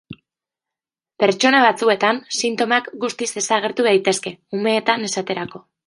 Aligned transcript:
Pertsona 1.23 1.59
batzuetan, 1.65 2.21
sintomak 2.39 2.91
guztiz 3.05 3.31
desagertu 3.39 3.89
daitezke, 3.91 4.37
umeetan 4.63 5.11
esaterako. 5.13 5.69